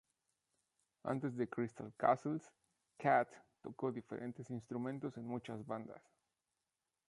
Antes 1.03 1.37
de 1.37 1.47
Crystal 1.47 1.93
Castles, 1.95 2.51
Kath 2.97 3.29
tocó 3.61 3.91
diferentes 3.91 4.49
instrumentos 4.49 5.15
en 5.17 5.27
muchas 5.27 5.63
bandas. 5.67 6.01